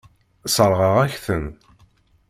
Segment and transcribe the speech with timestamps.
[0.45, 1.45] Sseṛɣeɣ-ak-ten.